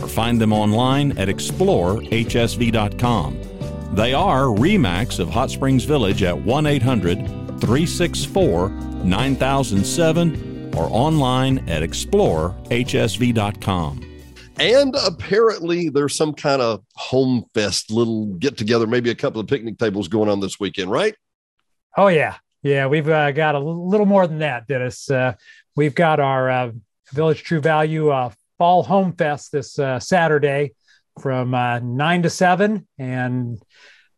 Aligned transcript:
or 0.00 0.08
find 0.08 0.40
them 0.40 0.52
online 0.52 1.16
at 1.18 1.28
explorehsv.com. 1.28 3.40
They 3.94 4.12
are 4.12 4.42
REMAX 4.42 5.18
of 5.18 5.30
Hot 5.30 5.50
Springs 5.50 5.84
Village 5.84 6.22
at 6.22 6.38
1 6.38 6.66
800 6.66 7.26
364 7.60 8.68
9007 8.68 10.74
or 10.76 10.88
online 10.90 11.66
at 11.68 11.82
explorehsv.com. 11.82 14.02
And 14.58 14.96
apparently, 15.06 15.90
there's 15.90 16.16
some 16.16 16.32
kind 16.32 16.62
of 16.62 16.82
home 16.94 17.44
fest 17.54 17.90
little 17.90 18.26
get 18.34 18.56
together, 18.56 18.86
maybe 18.86 19.10
a 19.10 19.14
couple 19.14 19.38
of 19.40 19.46
picnic 19.46 19.76
tables 19.78 20.08
going 20.08 20.30
on 20.30 20.40
this 20.40 20.58
weekend, 20.58 20.90
right? 20.90 21.14
Oh, 21.96 22.08
yeah. 22.08 22.36
Yeah, 22.62 22.86
we've 22.86 23.08
uh, 23.08 23.32
got 23.32 23.54
a 23.54 23.58
little 23.58 24.06
more 24.06 24.26
than 24.26 24.38
that, 24.38 24.66
Dennis. 24.66 25.10
Uh, 25.10 25.34
we've 25.76 25.94
got 25.94 26.20
our 26.20 26.50
uh, 26.50 26.72
Village 27.12 27.44
True 27.44 27.60
Value 27.60 28.08
uh, 28.10 28.30
Fall 28.58 28.82
Home 28.84 29.12
Fest 29.12 29.52
this 29.52 29.78
uh, 29.78 30.00
Saturday 30.00 30.72
from 31.20 31.54
uh, 31.54 31.78
9 31.80 32.22
to 32.22 32.30
7. 32.30 32.86
And 32.98 33.62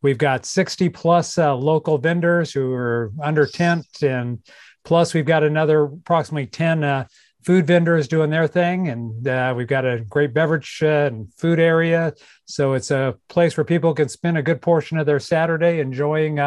we've 0.02 0.18
got 0.18 0.46
60 0.46 0.88
plus 0.90 1.38
uh, 1.38 1.54
local 1.54 1.98
vendors 1.98 2.52
who 2.52 2.72
are 2.72 3.12
under 3.22 3.46
tent. 3.46 3.86
And 4.02 4.40
plus, 4.84 5.14
we've 5.14 5.26
got 5.26 5.44
another 5.44 5.84
approximately 5.84 6.46
10 6.46 6.84
uh, 6.84 7.06
food 7.44 7.66
vendors 7.66 8.08
doing 8.08 8.30
their 8.30 8.46
thing. 8.46 8.88
And 8.88 9.26
uh, 9.26 9.54
we've 9.56 9.66
got 9.66 9.84
a 9.84 10.00
great 10.00 10.34
beverage 10.34 10.80
uh, 10.82 11.08
and 11.10 11.32
food 11.34 11.58
area. 11.58 12.14
So 12.44 12.74
it's 12.74 12.90
a 12.90 13.16
place 13.28 13.56
where 13.56 13.64
people 13.64 13.94
can 13.94 14.08
spend 14.08 14.38
a 14.38 14.42
good 14.42 14.60
portion 14.60 14.98
of 14.98 15.06
their 15.06 15.20
Saturday 15.20 15.80
enjoying 15.80 16.38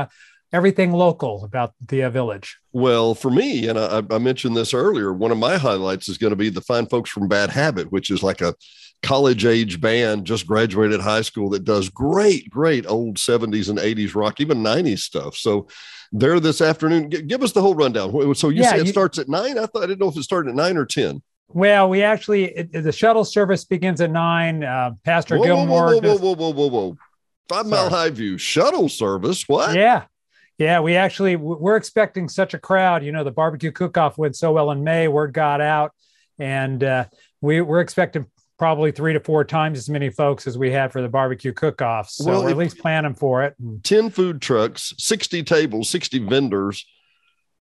everything 0.53 0.91
local 0.91 1.43
about 1.43 1.73
the 1.87 2.03
uh, 2.03 2.09
village. 2.09 2.57
Well, 2.73 3.15
for 3.15 3.31
me, 3.31 3.67
and 3.67 3.79
I, 3.79 4.03
I, 4.09 4.17
mentioned 4.17 4.55
this 4.55 4.73
earlier, 4.73 5.13
one 5.13 5.31
of 5.31 5.37
my 5.37 5.57
highlights 5.57 6.09
is 6.09 6.17
going 6.17 6.31
to 6.31 6.37
be 6.37 6.49
the 6.49 6.61
fine 6.61 6.87
folks 6.87 7.09
from 7.09 7.27
Bad 7.27 7.49
Habit, 7.49 7.91
which 7.91 8.09
is 8.09 8.21
like 8.21 8.41
a 8.41 8.55
college 9.01 9.45
age 9.45 9.81
band 9.81 10.25
just 10.25 10.45
graduated 10.45 10.99
high 10.99 11.21
school 11.21 11.49
that 11.49 11.63
does 11.63 11.89
great, 11.89 12.49
great 12.49 12.85
old 12.87 13.17
70s 13.17 13.69
and 13.69 13.79
80s 13.79 14.15
rock, 14.15 14.39
even 14.39 14.59
90s 14.59 14.99
stuff. 14.99 15.35
So 15.35 15.67
they're 16.11 16.39
this 16.39 16.61
afternoon. 16.61 17.09
G- 17.09 17.21
give 17.21 17.43
us 17.43 17.51
the 17.51 17.61
whole 17.61 17.75
rundown. 17.75 18.35
So 18.35 18.49
you 18.49 18.61
yeah, 18.61 18.71
say 18.71 18.79
it 18.79 18.85
you, 18.87 18.91
starts 18.91 19.17
at 19.17 19.29
nine? 19.29 19.57
I 19.57 19.65
thought 19.65 19.83
I 19.83 19.87
didn't 19.87 19.99
know 19.99 20.09
if 20.09 20.17
it 20.17 20.23
started 20.23 20.49
at 20.49 20.55
nine 20.55 20.77
or 20.77 20.85
10. 20.85 21.21
Well, 21.47 21.89
we 21.89 22.03
actually, 22.03 22.45
it, 22.45 22.71
the 22.71 22.91
shuttle 22.91 23.25
service 23.25 23.65
begins 23.65 23.99
at 24.01 24.11
nine. 24.11 24.63
Uh, 24.63 24.91
Pastor 25.03 25.37
whoa, 25.37 25.43
Gilmore. 25.43 25.95
Whoa, 25.95 25.99
whoa, 25.99 26.17
whoa, 26.17 26.35
whoa, 26.35 26.35
whoa, 26.35 26.51
whoa, 26.51 26.67
whoa. 26.67 26.97
Five 27.49 27.67
Sorry. 27.67 27.69
Mile 27.69 27.89
High 27.89 28.09
View 28.09 28.37
shuttle 28.37 28.87
service. 28.87 29.47
What? 29.47 29.75
Yeah. 29.75 30.05
Yeah, 30.61 30.79
we 30.79 30.95
actually 30.95 31.37
we're 31.37 31.75
expecting 31.75 32.29
such 32.29 32.53
a 32.53 32.59
crowd. 32.59 33.03
You 33.03 33.11
know, 33.11 33.23
the 33.23 33.31
barbecue 33.31 33.71
cook-off 33.71 34.19
went 34.19 34.35
so 34.35 34.51
well 34.51 34.69
in 34.69 34.83
May. 34.83 35.07
Word 35.07 35.33
got 35.33 35.59
out, 35.59 35.91
and 36.37 36.83
uh, 36.83 37.05
we 37.41 37.61
we're 37.61 37.79
expecting 37.79 38.27
probably 38.59 38.91
three 38.91 39.13
to 39.13 39.19
four 39.19 39.43
times 39.43 39.79
as 39.79 39.89
many 39.89 40.11
folks 40.11 40.45
as 40.45 40.59
we 40.59 40.71
had 40.71 40.91
for 40.91 41.01
the 41.01 41.09
barbecue 41.09 41.51
cook-off. 41.51 42.11
So 42.11 42.25
well, 42.25 42.43
we're 42.43 42.51
at 42.51 42.57
least 42.57 42.77
planning 42.77 43.15
for 43.15 43.41
it. 43.41 43.55
Ten 43.81 44.11
food 44.11 44.39
trucks, 44.39 44.93
sixty 44.99 45.41
tables, 45.41 45.89
sixty 45.89 46.19
vendors. 46.19 46.85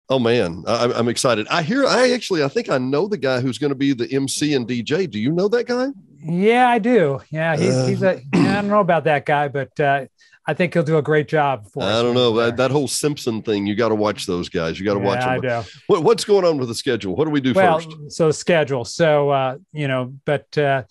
Oh 0.09 0.19
man, 0.19 0.65
I, 0.67 0.91
I'm 0.91 1.07
excited. 1.07 1.47
I 1.47 1.61
hear. 1.61 1.85
I 1.85 2.11
actually, 2.11 2.43
I 2.43 2.49
think 2.49 2.67
I 2.67 2.79
know 2.79 3.07
the 3.07 3.15
guy 3.15 3.39
who's 3.39 3.59
going 3.59 3.71
to 3.71 3.75
be 3.75 3.93
the 3.93 4.11
MC 4.11 4.55
and 4.55 4.67
DJ. 4.67 5.09
Do 5.09 5.19
you 5.19 5.31
know 5.31 5.47
that 5.47 5.67
guy? 5.67 5.87
Yeah, 6.21 6.67
I 6.67 6.79
do. 6.79 7.21
Yeah, 7.31 7.55
he's, 7.55 7.73
uh, 7.73 7.85
he's 7.85 8.03
a. 8.03 8.21
I 8.33 8.55
don't 8.55 8.67
know 8.67 8.81
about 8.81 9.05
that 9.05 9.25
guy, 9.25 9.47
but 9.47 9.79
uh, 9.79 10.07
I 10.49 10.55
think 10.55 10.73
he'll 10.73 10.81
do 10.81 10.97
a 10.97 11.01
great 11.03 11.27
job 11.27 11.67
for 11.67 11.83
I 11.83 12.01
don't 12.01 12.15
know 12.15 12.33
that, 12.37 12.57
that 12.57 12.71
whole 12.71 12.87
Simpson 12.87 13.43
thing. 13.43 13.67
You 13.67 13.75
got 13.75 13.89
to 13.89 13.95
watch 13.95 14.25
those 14.25 14.49
guys. 14.49 14.79
You 14.79 14.85
got 14.85 14.95
to 14.95 14.99
yeah, 14.99 15.05
watch 15.05 15.19
them. 15.19 15.29
I 15.29 15.61
do. 15.61 15.69
What, 15.85 16.03
what's 16.03 16.25
going 16.25 16.43
on 16.43 16.57
with 16.57 16.69
the 16.69 16.73
schedule? 16.73 17.15
What 17.15 17.25
do 17.25 17.29
we 17.29 17.39
do 17.39 17.53
well, 17.53 17.79
first? 17.79 18.11
So 18.11 18.31
schedule. 18.31 18.83
So 18.83 19.29
uh, 19.29 19.57
you 19.73 19.87
know, 19.87 20.15
but 20.25 20.57
uh, 20.57 20.85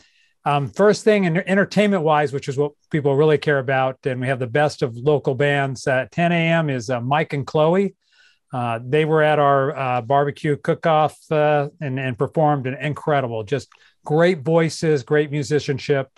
um, 0.45 0.69
first 0.69 1.03
thing, 1.03 1.25
in 1.25 1.37
entertainment 1.39 2.05
wise, 2.05 2.33
which 2.33 2.47
is 2.47 2.57
what 2.57 2.71
people 2.93 3.17
really 3.17 3.37
care 3.37 3.59
about, 3.59 3.99
and 4.05 4.21
we 4.21 4.29
have 4.29 4.39
the 4.39 4.47
best 4.47 4.83
of 4.83 4.97
local 4.97 5.35
bands. 5.35 5.89
At 5.89 6.13
10 6.13 6.31
a.m. 6.31 6.71
is 6.71 6.89
uh, 6.89 7.01
Mike 7.01 7.33
and 7.33 7.45
Chloe. 7.45 7.97
Uh, 8.53 8.79
they 8.81 9.05
were 9.05 9.25
at 9.25 9.41
our 9.41 9.77
uh, 9.77 10.01
barbecue 10.03 10.57
cook-off 10.57 11.19
uh, 11.33 11.69
and, 11.81 11.99
and 11.99 12.17
performed 12.17 12.69
an 12.69 12.75
incredible, 12.75 13.43
just 13.43 13.69
great 14.05 14.43
voices, 14.43 15.03
great 15.03 15.33
musicianship. 15.33 16.09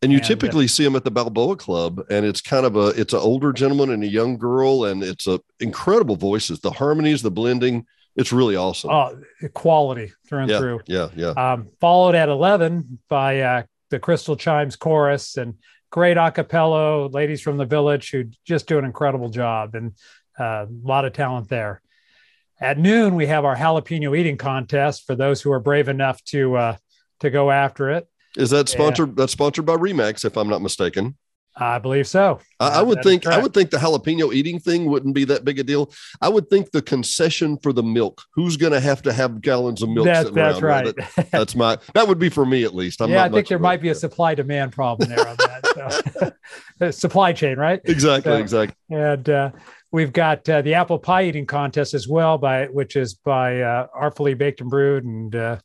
And 0.00 0.12
you 0.12 0.18
and, 0.18 0.24
uh, 0.24 0.28
typically 0.28 0.66
uh, 0.66 0.68
see 0.68 0.84
them 0.84 0.94
at 0.94 1.04
the 1.04 1.10
Balboa 1.10 1.56
Club, 1.56 2.00
and 2.08 2.24
it's 2.24 2.40
kind 2.40 2.64
of 2.64 2.76
a 2.76 2.88
it's 2.88 3.12
an 3.12 3.18
older 3.18 3.52
gentleman 3.52 3.90
and 3.90 4.04
a 4.04 4.08
young 4.08 4.38
girl, 4.38 4.84
and 4.84 5.02
it's 5.02 5.26
a 5.26 5.40
incredible 5.58 6.16
voices, 6.16 6.60
the 6.60 6.70
harmonies, 6.70 7.22
the 7.22 7.30
blending. 7.30 7.84
It's 8.14 8.32
really 8.32 8.56
awesome. 8.56 8.90
Oh, 8.90 9.20
quality 9.54 10.12
through 10.28 10.40
and 10.40 10.50
yeah, 10.50 10.58
through. 10.58 10.80
Yeah, 10.86 11.08
yeah. 11.16 11.30
Um, 11.30 11.68
followed 11.80 12.14
at 12.14 12.28
eleven 12.28 13.00
by 13.08 13.40
uh, 13.40 13.62
the 13.90 13.98
Crystal 13.98 14.36
Chimes 14.36 14.76
chorus 14.76 15.36
and 15.36 15.54
great 15.90 16.16
a 16.16 16.20
acapella 16.20 17.12
ladies 17.12 17.40
from 17.40 17.56
the 17.56 17.64
village 17.64 18.10
who 18.10 18.24
just 18.44 18.66
do 18.66 18.78
an 18.78 18.84
incredible 18.84 19.30
job 19.30 19.74
and 19.74 19.94
uh, 20.38 20.66
a 20.66 20.68
lot 20.82 21.04
of 21.04 21.12
talent 21.12 21.48
there. 21.48 21.80
At 22.60 22.78
noon, 22.78 23.14
we 23.14 23.26
have 23.26 23.44
our 23.44 23.56
jalapeno 23.56 24.16
eating 24.18 24.36
contest 24.36 25.06
for 25.06 25.14
those 25.14 25.40
who 25.40 25.52
are 25.52 25.60
brave 25.60 25.88
enough 25.88 26.22
to 26.24 26.56
uh, 26.56 26.76
to 27.20 27.30
go 27.30 27.50
after 27.50 27.90
it. 27.90 28.08
Is 28.36 28.50
that 28.50 28.68
sponsored? 28.68 29.10
Yeah. 29.10 29.14
That's 29.16 29.32
sponsored 29.32 29.66
by 29.66 29.76
Remax, 29.76 30.24
if 30.24 30.36
I'm 30.36 30.48
not 30.48 30.62
mistaken. 30.62 31.16
I 31.60 31.78
believe 31.78 32.06
so. 32.06 32.38
I, 32.60 32.78
I 32.78 32.82
would 32.82 33.02
think 33.02 33.26
I 33.26 33.38
would 33.38 33.52
think 33.52 33.70
the 33.70 33.78
jalapeno 33.78 34.32
eating 34.32 34.60
thing 34.60 34.86
wouldn't 34.86 35.14
be 35.14 35.24
that 35.24 35.44
big 35.44 35.58
a 35.58 35.64
deal. 35.64 35.92
I 36.20 36.28
would 36.28 36.48
think 36.48 36.70
the 36.70 36.82
concession 36.82 37.58
for 37.58 37.72
the 37.72 37.82
milk. 37.82 38.22
Who's 38.34 38.56
going 38.56 38.72
to 38.72 38.80
have 38.80 39.02
to 39.02 39.12
have 39.12 39.40
gallons 39.40 39.82
of 39.82 39.88
milk? 39.88 40.06
That, 40.06 40.32
that's 40.32 40.62
right. 40.62 40.94
That, 40.94 41.28
that's 41.32 41.56
my. 41.56 41.78
That 41.94 42.06
would 42.06 42.18
be 42.18 42.28
for 42.28 42.46
me 42.46 42.62
at 42.62 42.74
least. 42.74 43.02
I'm 43.02 43.10
yeah, 43.10 43.24
I 43.24 43.28
think 43.28 43.48
there 43.48 43.58
might 43.58 43.82
be 43.82 43.88
a 43.88 43.94
supply 43.94 44.34
demand 44.34 44.72
problem 44.72 45.08
there 45.08 45.26
on 45.26 45.36
that. 45.36 46.32
So. 46.78 46.90
supply 46.90 47.32
chain, 47.32 47.58
right? 47.58 47.80
Exactly. 47.84 48.32
So, 48.32 48.38
exactly. 48.38 48.76
And 48.90 49.28
uh, 49.28 49.50
we've 49.90 50.12
got 50.12 50.48
uh, 50.48 50.62
the 50.62 50.74
apple 50.74 50.98
pie 50.98 51.24
eating 51.24 51.46
contest 51.46 51.94
as 51.94 52.06
well, 52.06 52.38
by 52.38 52.66
which 52.66 52.94
is 52.94 53.14
by 53.14 53.62
uh, 53.62 53.86
Artfully 53.94 54.34
Baked 54.34 54.60
and 54.60 54.70
Brewed 54.70 55.04
and 55.04 55.34
uh, 55.34 55.58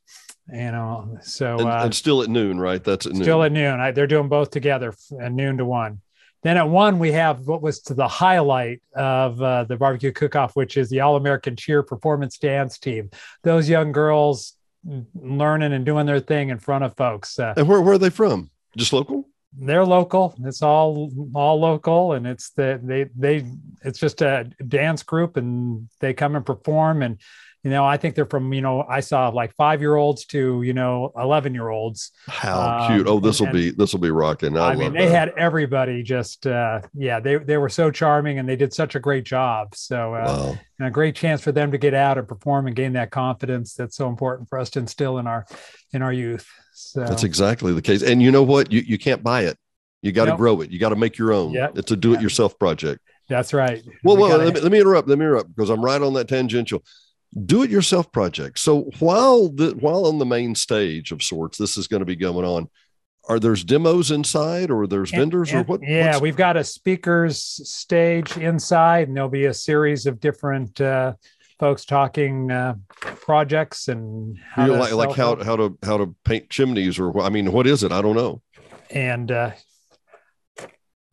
you 0.51 0.71
know 0.71 1.17
so 1.21 1.57
and, 1.57 1.67
uh, 1.67 1.81
and, 1.83 1.95
still 1.95 2.21
at 2.21 2.29
noon 2.29 2.59
right? 2.59 2.83
That's 2.83 3.05
at 3.05 3.15
still 3.15 3.37
noon. 3.37 3.45
at 3.45 3.51
noon. 3.51 3.79
I, 3.79 3.91
they're 3.91 4.07
doing 4.07 4.27
both 4.27 4.51
together 4.51 4.93
at 5.19 5.31
noon 5.31 5.57
to 5.57 5.65
one. 5.65 6.01
Then 6.41 6.57
at 6.57 6.67
one 6.67 6.99
we 6.99 7.13
have 7.13 7.47
what 7.47 7.61
was 7.61 7.79
to 7.83 7.93
the 7.93 8.07
highlight 8.07 8.81
of 8.93 9.41
uh, 9.41 9.63
the 9.63 9.77
barbecue 9.77 10.11
cook-off 10.11 10.55
which 10.55 10.75
is 10.75 10.89
the 10.89 10.99
all-american 10.99 11.55
cheer 11.55 11.83
performance 11.83 12.37
dance 12.37 12.77
team. 12.77 13.09
Those 13.43 13.69
young 13.69 13.91
girls 13.93 14.53
learning 15.15 15.71
and 15.71 15.85
doing 15.85 16.05
their 16.05 16.19
thing 16.19 16.49
in 16.49 16.59
front 16.59 16.83
of 16.83 16.95
folks 16.97 17.39
uh, 17.39 17.53
and 17.55 17.67
where, 17.67 17.81
where 17.81 17.93
are 17.93 17.97
they 17.97 18.09
from? 18.09 18.49
Just 18.75 18.91
local? 18.91 19.29
They're 19.55 19.85
local. 19.85 20.35
It's 20.43 20.61
all 20.61 21.11
all 21.33 21.59
local 21.59 22.13
and 22.13 22.27
it's 22.27 22.49
the 22.49 22.81
they 22.83 23.05
they 23.15 23.45
it's 23.85 23.99
just 23.99 24.21
a 24.21 24.49
dance 24.67 25.03
group 25.03 25.37
and 25.37 25.87
they 25.99 26.13
come 26.13 26.35
and 26.35 26.45
perform 26.45 27.01
and 27.03 27.19
you 27.63 27.69
know 27.69 27.85
i 27.85 27.97
think 27.97 28.15
they're 28.15 28.25
from 28.25 28.53
you 28.53 28.61
know 28.61 28.83
i 28.89 28.99
saw 28.99 29.29
like 29.29 29.53
five 29.55 29.81
year 29.81 29.95
olds 29.95 30.25
to 30.25 30.61
you 30.63 30.73
know 30.73 31.11
11 31.17 31.53
year 31.53 31.69
olds 31.69 32.11
how 32.27 32.61
um, 32.61 32.95
cute. 32.95 33.07
Oh 33.07 33.19
this 33.19 33.39
will 33.39 33.51
be 33.51 33.71
this 33.71 33.93
will 33.93 33.99
be 33.99 34.11
rocking. 34.11 34.57
I, 34.57 34.71
I 34.71 34.75
mean 34.75 34.93
they 34.93 35.07
that. 35.07 35.29
had 35.29 35.33
everybody 35.37 36.03
just 36.03 36.45
uh 36.45 36.81
yeah 36.93 37.19
they, 37.19 37.37
they 37.37 37.57
were 37.57 37.69
so 37.69 37.91
charming 37.91 38.39
and 38.39 38.47
they 38.47 38.55
did 38.55 38.73
such 38.73 38.95
a 38.95 38.99
great 38.99 39.23
job. 39.23 39.75
So 39.75 40.13
uh 40.15 40.25
wow. 40.25 40.57
and 40.79 40.87
a 40.87 40.91
great 40.91 41.15
chance 41.15 41.41
for 41.41 41.51
them 41.51 41.71
to 41.71 41.77
get 41.77 41.93
out 41.93 42.17
and 42.17 42.27
perform 42.27 42.67
and 42.67 42.75
gain 42.75 42.93
that 42.93 43.11
confidence 43.11 43.73
that's 43.73 43.95
so 43.95 44.09
important 44.09 44.49
for 44.49 44.59
us 44.59 44.69
to 44.71 44.79
instill 44.79 45.17
in 45.17 45.27
our 45.27 45.45
in 45.91 46.01
our 46.01 46.13
youth. 46.13 46.47
So 46.73 47.01
that's 47.01 47.23
exactly 47.23 47.73
the 47.73 47.81
case. 47.81 48.03
And 48.03 48.21
you 48.21 48.31
know 48.31 48.43
what? 48.43 48.71
You, 48.71 48.81
you 48.81 48.97
can't 48.97 49.23
buy 49.23 49.43
it. 49.43 49.57
You 50.01 50.11
got 50.11 50.25
to 50.25 50.35
grow 50.35 50.59
it. 50.61 50.69
You 50.71 50.79
got 50.79 50.89
to 50.89 50.95
make 50.95 51.17
your 51.17 51.31
own. 51.31 51.53
Yeah 51.53 51.69
it's 51.75 51.91
a 51.91 51.95
do-it-yourself 51.95 52.59
project. 52.59 52.99
That's 53.29 53.53
right. 53.53 53.81
Well, 54.03 54.15
We 54.15 54.23
well, 54.23 54.31
gotta- 54.31 54.45
let 54.45 54.53
me, 54.55 54.61
let 54.61 54.71
me 54.71 54.79
interrupt. 54.79 55.07
Let 55.07 55.17
me 55.17 55.25
interrupt 55.25 55.55
because 55.55 55.69
I'm 55.69 55.83
right 55.83 56.01
on 56.01 56.13
that 56.13 56.27
tangential. 56.27 56.83
Do 57.45 57.63
it 57.63 57.69
yourself 57.71 58.11
project. 58.11 58.59
So 58.59 58.91
while 58.99 59.49
the 59.49 59.71
while 59.79 60.05
on 60.05 60.19
the 60.19 60.25
main 60.25 60.53
stage 60.55 61.11
of 61.11 61.23
sorts, 61.23 61.57
this 61.57 61.77
is 61.77 61.87
going 61.87 62.01
to 62.01 62.05
be 62.05 62.15
going 62.15 62.45
on. 62.45 62.69
Are 63.29 63.39
there's 63.39 63.63
demos 63.63 64.11
inside, 64.11 64.69
or 64.69 64.85
there's 64.85 65.11
And- 65.11 65.19
vendors, 65.21 65.53
or 65.53 65.63
what? 65.63 65.79
Yeah, 65.81 66.19
we've 66.19 66.35
got 66.35 66.57
a 66.57 66.63
speakers 66.63 67.39
stage 67.39 68.35
inside, 68.37 69.07
and 69.07 69.15
there'll 69.15 69.29
be 69.29 69.45
a 69.45 69.53
series 69.53 70.05
of 70.05 70.19
different 70.19 70.79
uh, 70.81 71.13
folks 71.57 71.85
talking 71.85 72.51
uh, 72.51 72.75
projects 72.99 73.87
and 73.87 74.37
how 74.51 74.65
you 74.65 74.71
know, 74.73 74.85
to 74.87 74.95
like 74.95 75.07
like 75.07 75.15
how 75.17 75.41
how 75.41 75.55
to 75.55 75.77
how 75.83 75.97
to 75.97 76.13
paint 76.25 76.49
chimneys, 76.49 76.99
or 76.99 77.17
I 77.21 77.29
mean, 77.29 77.51
what 77.53 77.65
is 77.65 77.81
it? 77.83 77.91
I 77.93 78.01
don't 78.01 78.15
know. 78.17 78.41
and 78.91 79.31
uh, 79.31 79.51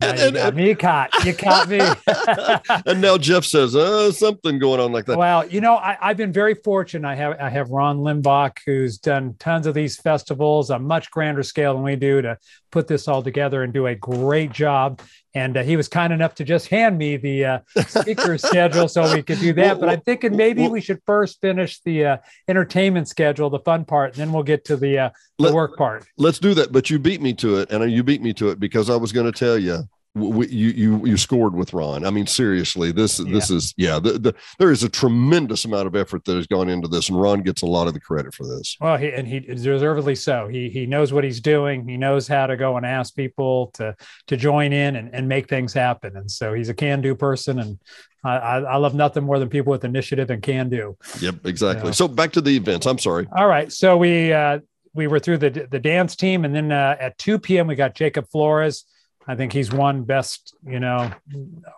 And- 0.01 0.19
you 0.19 0.25
and- 0.27 0.35
got 0.37 0.47
and- 0.49 0.57
me 0.57 0.75
caught. 0.75 1.25
You 1.25 1.35
caught 1.35 1.69
me. 1.69 1.81
and 2.87 3.01
now 3.01 3.19
Jeff 3.19 3.45
says, 3.45 3.77
uh, 3.77 4.11
something 4.13 4.59
going 4.59 4.81
on 4.81 4.93
like 4.93 5.07
that. 5.07 5.19
well, 5.19 5.47
you 5.47 5.61
know, 5.61 5.75
I, 5.77 5.97
I've 6.01 6.17
been 6.17 6.33
very 6.33 6.55
fortunate. 6.55 7.07
I 7.09 7.15
have 7.15 7.37
I 7.41 7.51
have 7.51 7.71
Ron 7.71 7.99
Limbach, 7.99 8.59
who's 8.65 8.99
done 8.99 9.35
tons 9.39 9.67
of 9.67 9.75
these 9.75 9.97
festivals 9.97 10.71
on 10.71 10.85
much 10.85 11.11
grander 11.11 11.43
scale 11.43 11.75
than 11.75 11.83
we 11.83 11.97
do, 11.97 12.23
to 12.23 12.39
put 12.71 12.87
this 12.89 13.09
all 13.09 13.23
together 13.23 13.63
and 13.63 13.73
do 13.73 13.87
a 13.87 13.95
great 13.95 14.53
job. 14.53 15.01
And 15.35 15.57
uh, 15.57 15.63
he 15.63 15.77
was 15.77 15.89
kind 15.89 16.13
enough 16.13 16.35
to 16.37 16.45
just 16.45 16.69
hand 16.69 16.99
me 16.99 17.17
the 17.17 17.45
uh, 17.45 17.59
speaker 17.87 18.37
schedule 18.49 18.89
so 18.89 19.15
we 19.15 19.23
could 19.23 19.39
do 19.39 19.53
that. 19.55 19.79
But 19.79 19.89
I'm 19.89 20.01
thinking 20.01 20.37
maybe 20.37 20.69
we 20.69 20.81
should 20.81 21.01
first 21.07 21.41
finish 21.41 21.81
the 21.83 22.05
uh, 22.05 22.17
entertainment 22.49 23.09
schedule, 23.09 23.49
the 23.49 23.61
fun 23.61 23.85
part, 23.85 24.13
and 24.13 24.21
then 24.21 24.33
we'll 24.33 24.43
get 24.43 24.65
to 24.67 24.77
the 24.77 24.99
uh, 24.99 25.11
the 25.39 25.45
Let- 25.45 25.55
work 25.55 25.77
part. 25.77 26.05
Let's 26.19 26.39
do 26.39 26.55
that. 26.55 26.73
But 26.73 26.91
you 26.91 26.99
beat 26.99 27.21
me 27.21 27.33
to 27.35 27.57
it, 27.59 27.71
and 27.71 27.91
you 27.93 28.03
beat 28.03 28.23
me 28.23 28.33
to 28.35 28.51
it 28.51 28.59
because 28.59 28.91
I 28.91 28.97
was 28.97 29.13
going 29.13 29.31
to 29.31 29.39
tell 29.39 29.59
you. 29.59 29.89
We, 30.17 30.49
you 30.49 30.71
you 30.71 31.07
you 31.07 31.17
scored 31.17 31.55
with 31.55 31.73
Ron. 31.73 32.05
I 32.05 32.11
mean, 32.11 32.27
seriously, 32.27 32.91
this 32.91 33.19
this 33.19 33.49
is 33.49 33.73
yeah. 33.77 34.01
The, 34.01 34.19
the, 34.19 34.35
there 34.59 34.73
is 34.73 34.83
a 34.83 34.89
tremendous 34.89 35.65
amount 35.65 35.87
of 35.87 35.95
effort 35.95 36.25
that 36.25 36.35
has 36.35 36.49
gone 36.49 36.69
into 36.69 36.89
this, 36.89 37.11
and 37.11 37.21
Ron 37.21 37.43
gets 37.43 37.63
a 37.63 37.67
lot 37.67 37.87
of 37.87 37.95
the 37.95 38.01
credit 38.01 38.35
for 38.35 38.45
this. 38.45 38.77
Well, 38.81 38.97
he, 38.97 39.11
and 39.11 39.29
he 39.29 39.39
deservedly 39.39 40.17
so. 40.17 40.49
He 40.49 40.69
he 40.69 40.85
knows 40.85 41.13
what 41.13 41.23
he's 41.23 41.41
doing. 41.41 41.87
He 41.87 41.97
knows 41.97 42.27
how 42.27 42.49
to 42.49 42.57
go 42.57 42.77
and 42.77 42.85
ask 42.85 43.15
people 43.15 43.71
to 43.75 43.95
to 44.27 44.37
join 44.37 44.73
in 44.73 44.97
and, 44.97 45.15
and 45.15 45.29
make 45.29 45.49
things 45.49 45.73
happen. 45.73 46.17
And 46.17 46.29
so 46.29 46.55
he's 46.55 46.69
a 46.69 46.75
can 46.75 47.01
do 47.01 47.15
person. 47.15 47.61
And 47.61 47.79
I, 48.25 48.37
I, 48.37 48.77
love 48.77 48.95
nothing 48.95 49.25
more 49.25 49.39
than 49.39 49.49
people 49.49 49.71
with 49.71 49.85
initiative 49.85 50.31
and 50.31 50.43
can 50.43 50.69
do. 50.69 50.97
Yep, 51.21 51.47
exactly. 51.47 51.89
Yeah. 51.89 51.93
So 51.93 52.09
back 52.09 52.33
to 52.33 52.41
the 52.41 52.57
events. 52.57 52.87
I'm 52.87 52.99
sorry. 52.99 53.27
All 53.37 53.47
right. 53.47 53.73
So 53.73 53.97
we 53.97 54.33
uh, 54.33 54.59
we 54.93 55.07
were 55.07 55.21
through 55.21 55.39
the 55.39 55.69
the 55.71 55.79
dance 55.79 56.17
team, 56.17 56.45
and 56.45 56.55
then 56.55 56.73
uh, 56.73 56.97
at 56.99 57.17
two 57.17 57.39
p.m. 57.39 57.69
we 57.69 57.77
got 57.77 57.95
Jacob 57.95 58.29
Flores. 58.29 58.85
I 59.31 59.37
think 59.37 59.53
he's 59.53 59.71
won 59.73 60.03
best 60.05 60.55
you 60.67 60.81
know 60.81 61.11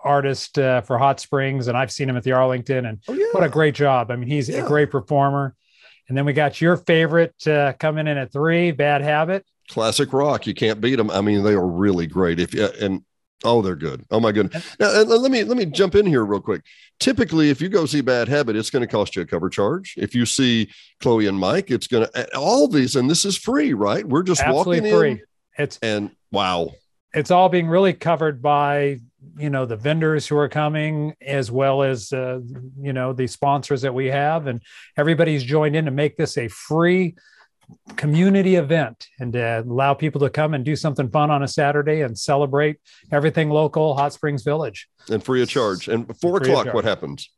artist 0.05 0.59
uh, 0.59 0.81
for 0.81 0.99
Hot 0.99 1.21
Springs, 1.21 1.69
and 1.69 1.77
I've 1.77 1.93
seen 1.93 2.09
him 2.09 2.17
at 2.17 2.23
the 2.25 2.33
Arlington, 2.33 2.87
and 2.87 2.99
Oh 3.09 3.13
yeah. 3.13 3.27
what 3.33 3.45
a 3.45 3.49
great 3.49 3.75
job. 3.75 4.11
I 4.11 4.17
mean, 4.17 4.29
he's 4.29 4.49
Yeah. 4.49 4.65
a 4.65 4.67
great 4.69 4.91
performer. 4.91 5.55
And 6.09 6.19
then 6.19 6.25
we 6.25 6.33
got 6.33 6.61
your 6.61 6.77
favorite 6.77 7.35
uh, 7.47 7.73
coming 7.79 8.07
in 8.07 8.19
at 8.19 8.33
three, 8.33 8.71
Bad 8.73 9.03
Habit. 9.03 9.47
classic 9.71 10.13
rock. 10.13 10.47
You 10.47 10.53
can't 10.55 10.81
beat 10.81 10.97
them. 10.97 11.11
I 11.11 11.21
mean, 11.21 11.43
they 11.43 11.55
are 11.55 11.67
really 11.67 12.07
great. 12.07 12.41
If 12.41 12.53
you 12.55 12.67
and 12.81 13.03
oh, 13.45 13.63
they're 13.63 13.77
good. 13.77 14.05
Oh 14.11 14.21
my 14.21 14.33
goodness. 14.33 14.77
Now 14.81 14.91
let 15.03 15.31
me 15.31 15.45
let 15.45 15.57
me 15.57 15.65
jump 15.67 15.95
in 15.95 16.05
here 16.07 16.25
real 16.25 16.41
quick. 16.41 16.63
Typically, 16.99 17.51
if 17.51 17.61
you 17.63 17.69
go 17.69 17.87
see 17.87 18.01
Bad 18.01 18.29
Habit, 18.29 18.57
it's 18.57 18.69
going 18.71 18.83
to 18.87 18.87
cost 18.87 19.17
you 19.17 19.23
a 19.23 19.27
cover 19.27 19.49
charge. 19.49 19.95
If 19.97 20.15
you 20.15 20.27
see 20.27 20.71
Chloe 21.01 21.27
and 21.27 21.39
Mike, 21.39 21.71
it's 21.71 21.87
going 21.87 22.07
to 22.07 22.37
all 22.37 22.69
these, 22.69 22.95
and 22.97 23.09
this 23.11 23.25
is 23.25 23.37
free, 23.37 23.73
right? 23.73 24.05
We're 24.07 24.23
just 24.23 24.43
Absolutely 24.43 24.81
walking 24.81 24.99
free. 24.99 25.11
in, 25.13 25.21
It's 25.59 25.79
and 25.83 26.11
wow, 26.31 26.71
it's 27.15 27.31
all 27.31 27.49
being 27.49 27.69
really 27.69 27.93
covered 27.93 28.41
by 28.43 28.99
you 29.39 29.51
know 29.51 29.65
the 29.67 29.77
vendors 29.77 30.27
who 30.27 30.37
are 30.37 30.49
coming 30.49 31.15
as 31.21 31.51
well 31.51 31.83
as 31.83 32.13
uh, 32.13 32.41
you 32.81 32.93
know 32.93 33.13
the 33.13 33.27
sponsors 33.27 33.83
that 33.83 33.95
we 33.95 34.07
have 34.07 34.47
and 34.47 34.61
everybody's 34.97 35.43
joined 35.45 35.77
in 35.77 35.85
to 35.85 35.91
make 35.91 36.17
this 36.17 36.37
a 36.37 36.49
free 36.49 37.15
community 37.97 38.57
event 38.57 39.07
and 39.19 39.33
to 39.33 39.61
allow 39.61 39.95
people 39.95 40.21
to 40.21 40.29
come 40.29 40.53
and 40.55 40.65
do 40.65 40.77
something 40.77 41.09
fun 41.09 41.31
on 41.31 41.43
a 41.43 41.49
saturday 41.49 42.03
and 42.03 42.19
celebrate 42.19 42.77
everything 43.11 43.49
local 43.49 43.97
hot 43.97 44.13
springs 44.13 44.43
village 44.43 44.89
and 45.09 45.25
free 45.25 45.43
of 45.43 45.49
charge. 45.49 45.89
And 45.89 46.07
four 46.21 46.39
Free 46.39 46.51
o'clock, 46.51 46.75
what 46.75 46.85
happens? 46.85 47.31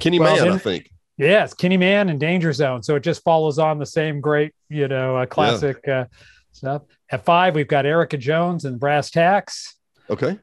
Kenny 0.00 0.18
Well, 0.18 0.36
Man, 0.44 0.54
I 0.54 0.58
think. 0.58 0.90
yes 1.18 1.52
kenny 1.52 1.76
man 1.76 2.08
and 2.08 2.18
danger 2.18 2.52
zone 2.52 2.82
so 2.82 2.94
it 2.96 3.02
just 3.02 3.22
follows 3.22 3.58
on 3.58 3.78
the 3.78 3.86
same 3.86 4.20
great 4.20 4.54
you 4.70 4.88
know 4.88 5.16
uh, 5.16 5.26
classic 5.26 5.86
uh, 5.86 6.06
stuff 6.52 6.82
at 7.12 7.24
five 7.24 7.54
we've 7.54 7.68
got 7.68 7.86
erica 7.86 8.16
jones 8.16 8.64
and 8.64 8.80
brass 8.80 9.10
tacks 9.10 9.76
Okay. 10.12 10.38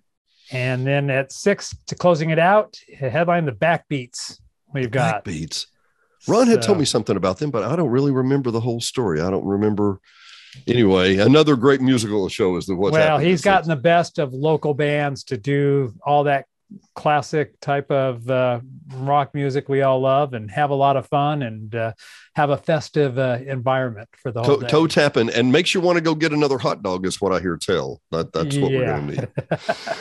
And 0.52 0.86
then 0.86 1.10
at 1.10 1.32
six 1.32 1.76
to 1.88 1.96
closing 1.96 2.32
it 2.32 2.40
out, 2.40 2.78
headline 2.98 3.46
the 3.46 3.52
backbeats 3.52 4.40
we've 4.74 4.90
got. 4.90 5.26
Backbeats. 5.26 5.68
Ron 6.28 6.48
had 6.48 6.62
told 6.62 6.80
me 6.80 6.86
something 6.86 7.16
about 7.16 7.38
them, 7.38 7.50
but 7.52 7.64
I 7.64 7.76
don't 7.76 7.90
really 7.90 8.12
remember 8.12 8.52
the 8.52 8.60
whole 8.60 8.82
story. 8.82 9.22
I 9.22 9.30
don't 9.30 9.46
remember. 9.46 10.00
Anyway, 10.68 11.18
another 11.18 11.56
great 11.56 11.82
musical 11.82 12.28
show 12.30 12.58
is 12.58 12.66
the 12.66 12.76
what's 12.76 12.94
well, 12.94 13.20
he's 13.20 13.42
gotten 13.42 13.70
the 13.70 13.76
best 13.76 14.18
of 14.18 14.34
local 14.34 14.74
bands 14.74 15.24
to 15.26 15.38
do 15.38 15.94
all 16.04 16.24
that 16.24 16.46
classic 16.96 17.60
type 17.60 17.90
of 17.90 18.30
uh, 18.30 18.60
rock 18.94 19.34
music 19.34 19.70
we 19.70 19.82
all 19.82 20.00
love 20.02 20.34
and 20.34 20.52
have 20.52 20.70
a 20.70 20.76
lot 20.76 20.98
of 20.98 21.08
fun 21.08 21.42
and 21.42 21.74
uh, 21.74 21.94
have 22.36 22.50
a 22.50 22.58
festive 22.58 23.18
uh, 23.18 23.40
environment 23.46 24.08
for 24.22 24.32
the 24.32 24.44
whole 24.44 24.58
toe, 24.58 24.62
day. 24.62 24.68
toe 24.68 24.88
tapping 24.88 25.30
and 25.30 25.52
makes 25.52 25.74
you 25.74 25.82
want 25.82 25.98
to 25.98 26.02
go 26.02 26.14
get 26.14 26.32
another 26.32 26.58
hot 26.58 26.84
dog 26.84 27.06
is 27.06 27.20
what 27.20 27.34
I 27.34 27.40
hear 27.40 27.58
tell. 27.58 28.02
That, 28.12 28.32
that's 28.34 28.58
what 28.58 28.72
we're 28.72 28.86
going 28.86 29.08
to 29.08 29.16
need. 29.16 29.28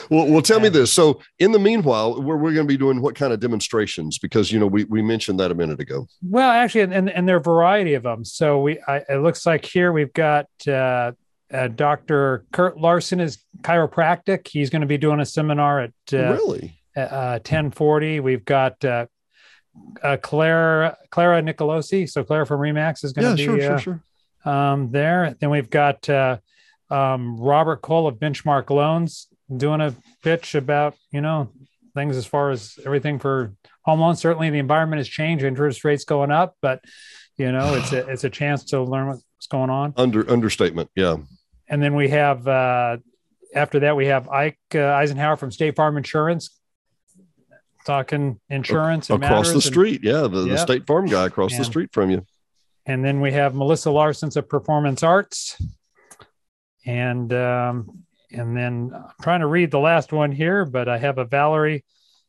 Well, 0.09 0.27
well, 0.27 0.41
tell 0.41 0.59
me 0.59 0.69
this. 0.69 0.91
So 0.91 1.21
in 1.39 1.51
the 1.51 1.59
meanwhile, 1.59 2.21
we're, 2.21 2.37
we're 2.37 2.53
going 2.53 2.67
to 2.67 2.71
be 2.71 2.77
doing 2.77 3.01
what 3.01 3.15
kind 3.15 3.31
of 3.33 3.39
demonstrations? 3.39 4.17
Because, 4.17 4.51
you 4.51 4.59
know, 4.59 4.67
we, 4.67 4.85
we 4.85 5.01
mentioned 5.01 5.39
that 5.39 5.51
a 5.51 5.55
minute 5.55 5.79
ago. 5.79 6.07
Well, 6.23 6.49
actually, 6.49 6.81
and, 6.81 7.09
and 7.09 7.27
there 7.27 7.35
are 7.35 7.39
a 7.39 7.43
variety 7.43 7.93
of 7.93 8.03
them. 8.03 8.25
So 8.25 8.61
we, 8.61 8.79
I, 8.87 8.97
it 9.09 9.21
looks 9.21 9.45
like 9.45 9.65
here 9.65 9.91
we've 9.91 10.13
got 10.13 10.47
uh, 10.67 11.11
uh, 11.53 11.67
Dr. 11.67 12.45
Kurt 12.51 12.77
Larson 12.77 13.19
is 13.19 13.39
chiropractic. 13.61 14.47
He's 14.47 14.69
going 14.69 14.81
to 14.81 14.87
be 14.87 14.97
doing 14.97 15.19
a 15.19 15.25
seminar 15.25 15.81
at 15.81 15.93
uh, 16.13 16.33
really? 16.33 16.79
uh, 16.95 17.39
1040. 17.43 18.19
We've 18.19 18.45
got 18.45 18.83
uh, 18.85 19.05
uh, 20.03 20.17
Clara 20.21 20.97
Clara 21.11 21.41
Nicolosi. 21.41 22.09
So 22.09 22.23
Clara 22.23 22.45
from 22.45 22.59
Remax 22.61 23.03
is 23.03 23.13
going 23.13 23.25
Yeah, 23.25 23.31
to 23.31 23.37
be 23.37 23.43
sure, 23.61 23.61
sure, 23.61 23.73
uh, 23.73 23.79
sure. 23.79 24.51
um, 24.53 24.91
there. 24.91 25.35
Then 25.39 25.49
we've 25.49 25.69
got 25.69 26.09
uh, 26.09 26.37
um, 26.89 27.37
Robert 27.37 27.81
Cole 27.81 28.07
of 28.07 28.15
Benchmark 28.15 28.69
Loans 28.69 29.27
doing 29.55 29.81
a 29.81 29.95
pitch 30.23 30.55
about 30.55 30.95
you 31.11 31.21
know 31.21 31.51
things 31.95 32.15
as 32.17 32.25
far 32.25 32.51
as 32.51 32.77
everything 32.85 33.19
for 33.19 33.53
home 33.83 33.99
loans. 33.99 34.19
Certainly, 34.19 34.49
the 34.51 34.59
environment 34.59 34.99
has 34.99 35.07
changed. 35.07 35.43
Interest 35.43 35.83
rates 35.83 36.03
going 36.05 36.31
up, 36.31 36.55
but 36.61 36.83
you 37.37 37.51
know 37.51 37.75
it's 37.75 37.91
a 37.93 38.07
it's 38.09 38.23
a 38.23 38.29
chance 38.29 38.63
to 38.65 38.81
learn 38.81 39.07
what's 39.07 39.23
going 39.49 39.69
on. 39.69 39.93
Under 39.97 40.29
understatement. 40.29 40.89
Yeah. 40.95 41.17
And 41.71 41.83
then 41.83 41.93
we 41.95 42.09
have 42.09 42.47
uh, 42.47 42.97
after 43.55 43.79
that 43.81 43.95
we 43.95 44.05
have 44.07 44.29
Ike 44.29 44.59
uh, 44.75 44.79
Eisenhower 44.79 45.35
from 45.37 45.51
State 45.51 45.75
Farm 45.75 45.97
Insurance 45.97 46.49
talking 47.85 48.39
insurance 48.49 49.09
and 49.09 49.23
Across 49.23 49.47
the 49.47 49.53
matters 49.53 49.53
and- 49.53 49.63
street. 49.63 50.01
Yeah. 50.03 50.21
The, 50.21 50.45
the 50.45 50.57
state 50.57 50.85
farm 50.85 51.07
guy 51.07 51.25
across 51.25 51.53
Yeah. 51.53 51.59
the 51.59 51.65
street 51.65 51.89
from 51.93 52.11
you. 52.11 52.25
and 52.85 53.03
then 53.03 53.21
we 53.21 53.31
have 53.31 53.55
Melissa 53.55 53.89
Larson's 53.91 54.35
of 54.37 54.47
Performance 54.49 55.01
Arts, 55.03 55.57
and 56.85 57.31
um, 57.33 58.03
and 58.31 58.55
then 58.55 58.91
I'm 58.93 59.05
trying 59.21 59.39
to 59.41 59.47
read 59.47 59.71
the 59.71 59.79
last 59.79 60.11
one 60.13 60.31
here, 60.31 60.65
but 60.65 60.87
I 60.87 60.97
have 60.97 61.17
a 61.17 61.25
Valerie 61.25 61.83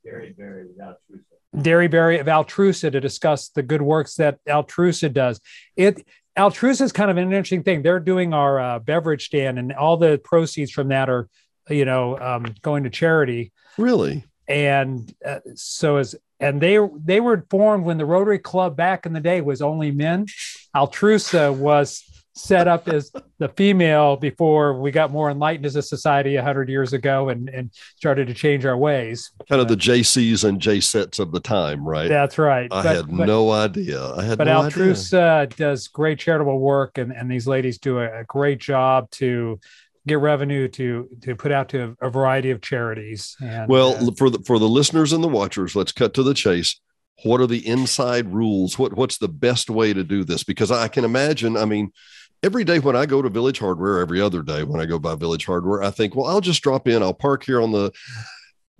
Dairy 0.04 1.88
Berry 1.88 2.18
of 2.20 2.26
Altrusa 2.26 2.92
to 2.92 3.00
discuss 3.00 3.48
the 3.48 3.62
good 3.62 3.82
works 3.82 4.14
that 4.16 4.38
Altrusa 4.48 5.12
does. 5.12 5.40
It 5.76 6.06
Altrusa 6.40 6.82
is 6.82 6.92
kind 6.92 7.11
of 7.11 7.16
an 7.16 7.25
interesting 7.25 7.62
thing. 7.62 7.82
They're 7.82 8.00
doing 8.00 8.32
our 8.32 8.59
uh, 8.59 8.78
beverage 8.78 9.26
stand, 9.26 9.59
and 9.59 9.73
all 9.73 9.97
the 9.97 10.20
proceeds 10.23 10.70
from 10.70 10.88
that 10.88 11.09
are, 11.09 11.28
you 11.68 11.85
know, 11.85 12.18
um, 12.18 12.54
going 12.62 12.85
to 12.85 12.90
charity. 12.90 13.52
Really? 13.78 14.25
And 14.49 15.12
uh, 15.25 15.40
so 15.54 15.99
is 15.99 16.16
and 16.40 16.61
they 16.61 16.78
they 16.97 17.20
were 17.20 17.47
formed 17.50 17.85
when 17.85 17.99
the 17.99 18.06
Rotary 18.06 18.38
Club 18.38 18.76
back 18.76 19.06
in 19.06 19.12
the 19.12 19.20
day 19.20 19.40
was 19.40 19.61
only 19.61 19.90
men. 19.90 20.26
Altrusa 20.75 21.54
was 21.54 22.02
set 22.40 22.66
up 22.68 22.88
as 22.88 23.12
the 23.38 23.49
female 23.50 24.16
before 24.16 24.80
we 24.80 24.90
got 24.90 25.11
more 25.11 25.30
enlightened 25.30 25.66
as 25.66 25.76
a 25.76 25.82
society 25.82 26.37
100 26.37 26.68
years 26.68 26.92
ago 26.92 27.28
and, 27.28 27.49
and 27.49 27.70
started 27.97 28.26
to 28.28 28.35
change 28.35 28.64
our 28.64 28.76
ways. 28.76 29.30
Kind 29.49 29.61
of 29.61 29.68
the 29.68 29.76
Jaycees 29.76 30.44
and 30.44 30.61
Jaycettes 30.61 31.18
of 31.18 31.32
the 31.32 31.40
time, 31.40 31.87
right? 31.87 32.09
That's 32.09 32.38
right. 32.38 32.68
I 32.73 32.82
But- 32.82 32.97
had 32.97 33.16
but- 33.16 33.26
no 33.26 33.50
idea. 33.50 34.04
I 34.14 34.25
had 34.25 34.38
but 34.38 34.44
no 34.44 34.62
idea. 34.62 34.70
Altrusa 34.85 35.56
does 35.56 35.88
great 35.88 36.18
charitable 36.18 36.59
work, 36.59 36.99
and, 36.99 37.12
and 37.12 37.30
these 37.30 37.47
ladies 37.47 37.78
do 37.78 37.99
a, 37.99 38.20
a 38.20 38.25
great 38.25 38.59
job 38.59 39.11
to 39.12 39.61
get 40.06 40.18
revenue 40.18 40.66
to 40.66 41.09
to 41.23 41.37
put 41.37 41.52
out 41.52 41.68
to 41.68 41.94
a, 42.00 42.09
variety 42.11 42.50
of 42.50 42.62
charities. 42.62 43.37
And, 43.42 43.68
Well, 43.68 44.09
uh, 44.09 44.12
for 44.16 44.30
the 44.30 44.38
for 44.47 44.59
the 44.59 44.68
listeners 44.68 45.12
and 45.12 45.23
the 45.23 45.28
watchers, 45.28 45.76
let's 45.76 45.92
cut 45.92 46.14
to 46.14 46.23
the 46.23 46.35
chase. 46.35 46.80
What 47.23 47.40
are 47.40 47.47
the 47.47 47.66
inside 47.66 48.32
rules? 48.32 48.78
What 48.78 48.94
what's 48.97 49.18
the 49.18 49.28
best 49.28 49.68
way 49.68 49.92
to 49.92 50.02
do 50.02 50.25
this? 50.25 50.42
Because 50.42 50.70
I 50.70 50.88
can 50.88 51.04
imagine. 51.04 51.56
I 51.56 51.66
mean, 51.66 51.92
every 52.42 52.64
day 52.64 52.78
when 52.78 52.97
I 52.97 53.06
go 53.06 53.23
to 53.23 53.28
Village 53.28 53.59
Hardware, 53.59 53.99
every 54.00 54.20
other 54.20 54.42
day 54.42 54.62
when 54.62 54.80
I 54.80 54.87
go 54.87 54.99
by 54.99 55.14
Village 55.14 55.47
Hardware, 55.47 55.82
I 55.82 55.90
think, 55.90 56.14
well, 56.16 56.26
I'll 56.26 56.40
just 56.40 56.62
drop 56.62 56.88
in. 56.88 57.02
I'll 57.02 57.14
park 57.14 57.44
here 57.44 57.61
on 57.61 57.73
the 57.73 57.92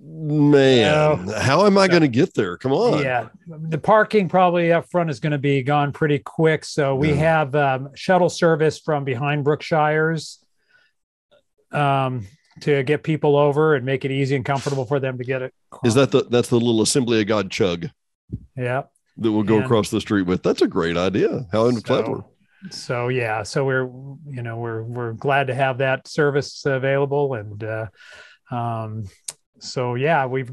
Man, 0.03 1.29
how 1.29 1.67
am 1.67 1.77
I 1.77 1.87
going 1.87 2.01
to 2.01 2.09
get 2.09 2.33
there? 2.33 2.57
Come 2.57 2.73
on. 2.73 3.03
Yeah, 3.03 3.29
the 3.47 3.77
parking 3.77 4.31
probably 4.31 4.73
up 4.73 4.91
front 4.91 5.11
is 5.11 5.21
going 5.21 5.33
to 5.33 5.39
be 5.39 5.63
gone 5.63 5.93
pretty 5.93 6.19
quick. 6.21 6.65
So 6.65 6.95
we 6.97 7.11
Yeah. 7.11 7.17
have 7.17 7.55
um, 7.55 7.91
shuttle 7.95 8.31
service 8.31 8.79
from 8.79 9.05
behind 9.05 9.45
Brookshires 9.45 10.39
um, 11.71 12.27
to 12.61 12.83
get 12.83 13.03
people 13.03 13.37
over 13.37 13.75
and 13.75 13.85
make 13.85 14.07
it 14.07 14.11
easy 14.11 14.37
and 14.37 14.45
comfortable 14.45 14.87
for 14.87 15.01
them 15.01 15.19
to 15.19 15.25
get 15.25 15.43
it. 15.43 15.53
Is 15.85 15.93
that 15.97 16.11
the 16.13 16.23
that's 16.25 16.49
the 16.49 16.57
little 16.57 16.81
Assembly 16.81 17.21
of 17.21 17.27
God 17.27 17.51
chug 17.51 17.91
Yeah. 18.57 18.85
that 19.19 19.31
we'll 19.33 19.43
go 19.43 19.57
And- 19.57 19.65
across 19.67 19.91
the 19.91 20.01
street 20.01 20.23
with? 20.23 20.43
That's 20.43 20.63
a 20.63 20.67
great 20.67 20.97
idea. 20.97 21.47
How 21.53 21.71
clever. 21.73 22.25
So 22.71 23.09
yeah, 23.09 23.43
so 23.43 23.65
we're 23.65 23.85
you 24.27 24.43
know 24.43 24.59
we're 24.59 24.83
we're 24.83 25.13
glad 25.13 25.47
to 25.47 25.55
have 25.55 25.79
that 25.79 26.07
service 26.07 26.65
available, 26.67 27.35
and 27.35 27.65
uh, 27.65 27.87
um, 28.51 29.05
so 29.59 29.95
yeah, 29.95 30.27
we've 30.27 30.51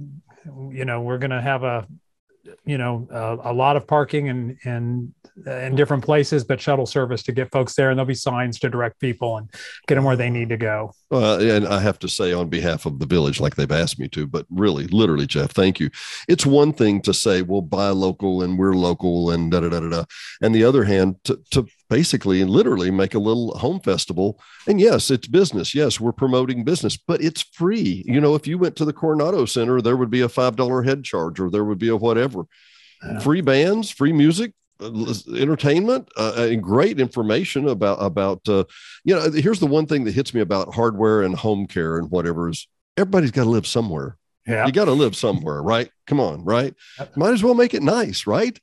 you 0.71 0.85
know 0.85 1.01
we're 1.01 1.17
to 1.31 1.41
have 1.41 1.63
a 1.63 1.85
you 2.65 2.77
know 2.77 3.07
a, 3.11 3.51
a 3.51 3.53
lot 3.53 3.75
of 3.75 3.87
parking 3.87 4.29
and 4.29 4.57
and 4.63 5.13
in 5.45 5.75
different 5.75 6.03
places, 6.03 6.43
but 6.43 6.59
shuttle 6.59 6.85
service 6.85 7.23
to 7.23 7.31
get 7.31 7.51
folks 7.51 7.75
there, 7.75 7.89
and 7.89 7.97
there'll 7.97 8.07
be 8.07 8.15
signs 8.15 8.59
to 8.59 8.69
direct 8.69 8.99
people 8.99 9.37
and 9.37 9.51
get 9.87 9.95
them 9.95 10.03
where 10.03 10.15
they 10.15 10.29
need 10.29 10.49
to 10.49 10.57
go. 10.57 10.93
Uh, 11.09 11.37
and 11.39 11.65
I 11.65 11.79
have 11.79 11.99
to 11.99 12.09
say, 12.09 12.33
on 12.33 12.49
behalf 12.49 12.85
of 12.85 12.99
the 12.99 13.05
village, 13.05 13.39
like 13.39 13.55
they've 13.55 13.71
asked 13.71 13.97
me 13.97 14.09
to, 14.09 14.27
but 14.27 14.45
really, 14.49 14.87
literally, 14.87 15.25
Jeff, 15.25 15.51
thank 15.51 15.79
you. 15.79 15.89
It's 16.27 16.45
one 16.45 16.73
thing 16.73 17.01
to 17.03 17.13
say, 17.13 17.41
we'll 17.41 17.61
buy 17.61 17.89
local 17.89 18.41
and 18.41 18.59
we're 18.59 18.73
local 18.73 19.31
and 19.31 19.49
da 19.49 19.61
da 19.61 19.69
da 19.69 19.79
da 19.79 19.89
da. 19.89 20.03
And 20.41 20.53
the 20.53 20.65
other 20.65 20.83
hand, 20.83 21.15
to, 21.23 21.39
to 21.51 21.65
basically 21.89 22.41
and 22.41 22.49
literally 22.49 22.91
make 22.91 23.13
a 23.13 23.19
little 23.19 23.57
home 23.57 23.79
festival. 23.79 24.41
And 24.67 24.81
yes, 24.81 25.09
it's 25.09 25.27
business. 25.27 25.73
Yes, 25.73 25.99
we're 25.99 26.11
promoting 26.11 26.65
business, 26.65 26.97
but 26.97 27.21
it's 27.21 27.41
free. 27.41 28.03
You 28.05 28.19
know, 28.19 28.35
if 28.35 28.45
you 28.45 28.57
went 28.57 28.75
to 28.77 28.85
the 28.85 28.93
Coronado 28.93 29.45
Center, 29.45 29.81
there 29.81 29.95
would 29.95 30.09
be 30.09 30.21
a 30.21 30.27
$5 30.27 30.85
head 30.85 31.05
charge 31.05 31.39
or 31.39 31.49
there 31.49 31.63
would 31.63 31.79
be 31.79 31.89
a 31.89 31.95
whatever. 31.95 32.43
Yeah. 33.01 33.19
Free 33.19 33.41
bands, 33.41 33.89
free 33.89 34.11
music, 34.11 34.53
entertainment 34.81 36.09
uh, 36.17 36.33
and 36.37 36.61
great 36.61 36.99
information 36.99 37.67
about 37.67 37.97
about 38.01 38.47
uh, 38.47 38.63
you 39.03 39.15
know 39.15 39.31
here's 39.31 39.59
the 39.59 39.67
one 39.67 39.85
thing 39.85 40.03
that 40.05 40.13
hits 40.13 40.33
me 40.33 40.41
about 40.41 40.73
hardware 40.73 41.21
and 41.21 41.35
home 41.35 41.67
care 41.67 41.97
and 41.97 42.11
whatever 42.11 42.49
is 42.49 42.67
everybody's 42.95 43.31
got 43.31 43.43
to 43.43 43.49
live 43.49 43.67
somewhere. 43.67 44.17
Yeah, 44.45 44.65
you 44.65 44.71
got 44.71 44.85
to 44.85 44.93
live 44.93 45.15
somewhere 45.15 45.61
right? 45.61 45.89
Come 46.05 46.19
on 46.19 46.43
right? 46.43 46.73
Might 47.15 47.33
as 47.33 47.43
well 47.43 47.53
make 47.53 47.73
it 47.73 47.83
nice 47.83 48.27
right? 48.27 48.59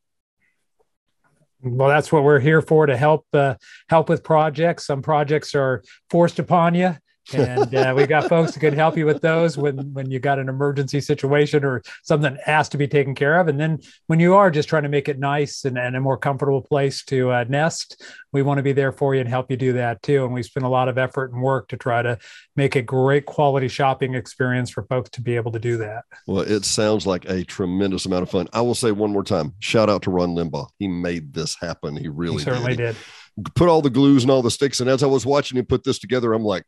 Well, 1.64 1.88
that's 1.88 2.12
what 2.12 2.24
we're 2.24 2.40
here 2.40 2.60
for 2.60 2.84
to 2.86 2.96
help 2.96 3.26
uh, 3.32 3.54
help 3.88 4.08
with 4.08 4.22
projects. 4.22 4.86
Some 4.86 5.00
projects 5.00 5.54
are 5.54 5.82
forced 6.10 6.38
upon 6.38 6.74
you. 6.74 6.96
And 7.32 7.74
uh, 7.74 7.94
we've 7.96 8.08
got 8.08 8.28
folks 8.28 8.52
that 8.52 8.60
can 8.60 8.74
help 8.74 8.96
you 8.96 9.06
with 9.06 9.22
those 9.22 9.56
when 9.56 9.92
when 9.94 10.10
you 10.10 10.18
got 10.18 10.38
an 10.38 10.48
emergency 10.48 11.00
situation 11.00 11.64
or 11.64 11.82
something 12.02 12.34
that 12.34 12.42
has 12.44 12.68
to 12.70 12.78
be 12.78 12.86
taken 12.86 13.14
care 13.14 13.38
of. 13.40 13.48
And 13.48 13.58
then 13.58 13.80
when 14.06 14.20
you 14.20 14.34
are 14.34 14.50
just 14.50 14.68
trying 14.68 14.82
to 14.82 14.88
make 14.88 15.08
it 15.08 15.18
nice 15.18 15.64
and, 15.64 15.78
and 15.78 15.96
a 15.96 16.00
more 16.00 16.18
comfortable 16.18 16.60
place 16.60 17.04
to 17.04 17.30
uh, 17.30 17.44
nest 17.48 18.02
we 18.34 18.42
want 18.42 18.58
to 18.58 18.62
be 18.64 18.72
there 18.72 18.90
for 18.90 19.14
you 19.14 19.20
and 19.20 19.28
help 19.30 19.48
you 19.48 19.56
do 19.56 19.74
that 19.74 20.02
too. 20.02 20.24
And 20.24 20.34
we 20.34 20.42
spend 20.42 20.66
a 20.66 20.68
lot 20.68 20.88
of 20.88 20.98
effort 20.98 21.32
and 21.32 21.40
work 21.40 21.68
to 21.68 21.76
try 21.76 22.02
to 22.02 22.18
make 22.56 22.74
a 22.74 22.82
great 22.82 23.26
quality 23.26 23.68
shopping 23.68 24.14
experience 24.14 24.70
for 24.70 24.82
folks 24.82 25.10
to 25.10 25.22
be 25.22 25.36
able 25.36 25.52
to 25.52 25.60
do 25.60 25.76
that. 25.78 26.04
Well 26.26 26.40
it 26.40 26.64
sounds 26.64 27.06
like 27.06 27.24
a 27.26 27.44
tremendous 27.44 28.06
amount 28.06 28.24
of 28.24 28.30
fun. 28.30 28.48
I 28.52 28.60
will 28.60 28.74
say 28.74 28.90
one 28.90 29.12
more 29.12 29.22
time 29.22 29.54
shout 29.60 29.88
out 29.88 30.02
to 30.02 30.10
ron 30.10 30.30
limbaugh. 30.30 30.68
He 30.80 30.88
made 30.88 31.32
this 31.32 31.56
happen. 31.58 31.96
He 31.96 32.08
really 32.08 32.38
he 32.38 32.42
certainly 32.42 32.74
did. 32.74 32.96
did. 32.96 33.54
Put 33.54 33.68
all 33.68 33.82
the 33.82 33.90
glues 33.90 34.24
and 34.24 34.30
all 34.32 34.42
the 34.42 34.50
sticks 34.50 34.80
and 34.80 34.88
as 34.88 35.02
i 35.02 35.06
was 35.06 35.26
watching 35.26 35.58
him 35.58 35.66
put 35.66 35.82
this 35.82 35.98
together 35.98 36.32
i'm 36.32 36.44
like 36.44 36.64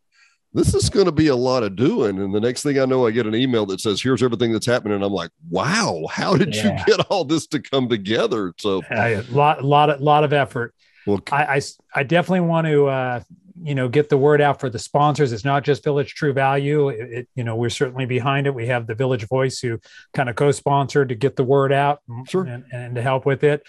this 0.56 0.74
is 0.74 0.88
going 0.90 1.06
to 1.06 1.12
be 1.12 1.28
a 1.28 1.36
lot 1.36 1.62
of 1.62 1.76
doing. 1.76 2.18
And 2.18 2.34
the 2.34 2.40
next 2.40 2.62
thing 2.62 2.78
I 2.78 2.84
know, 2.86 3.06
I 3.06 3.10
get 3.12 3.26
an 3.26 3.34
email 3.34 3.66
that 3.66 3.80
says, 3.80 4.02
here's 4.02 4.22
everything 4.22 4.52
that's 4.52 4.66
happening. 4.66 4.94
And 4.94 5.04
I'm 5.04 5.12
like, 5.12 5.30
wow, 5.50 6.04
how 6.10 6.36
did 6.36 6.54
Yeah. 6.56 6.78
you 6.78 6.84
get 6.96 7.06
all 7.10 7.24
this 7.24 7.46
to 7.48 7.60
come 7.60 7.88
together? 7.88 8.52
So, 8.58 8.82
a 8.90 9.22
lot 9.30 9.62
lot 9.64 9.90
of 9.90 10.00
lot 10.00 10.24
of 10.24 10.32
effort 10.32 10.74
well, 11.06 11.20
I, 11.30 11.44
I, 11.56 11.60
I 11.94 12.02
definitely 12.02 12.40
want 12.40 12.66
to, 12.66 12.86
uh, 12.88 13.20
you 13.62 13.74
know, 13.76 13.88
get 13.88 14.08
the 14.08 14.18
word 14.18 14.40
out 14.40 14.58
for 14.60 14.68
the 14.68 14.78
sponsors. 14.78 15.32
It's 15.32 15.44
not 15.44 15.62
just 15.62 15.84
Village 15.84 16.14
True 16.14 16.32
Value. 16.32 16.88
It, 16.88 17.12
it- 17.12 17.28
you 17.36 17.44
know, 17.44 17.54
we're 17.54 17.70
certainly 17.70 18.06
behind 18.06 18.46
it. 18.46 18.54
We 18.54 18.66
have 18.66 18.86
the 18.86 18.94
Village 18.94 19.26
Voice 19.28 19.60
who 19.60 19.78
kind 20.14 20.28
of 20.28 20.34
co-sponsored 20.36 21.08
to 21.10 21.14
get 21.14 21.36
the 21.36 21.44
word 21.44 21.72
out 21.72 22.00
Sure. 22.28 22.44
and, 22.44 22.64
and 22.72 22.94
to 22.96 23.02
help 23.02 23.24
with 23.24 23.44
it. 23.44 23.62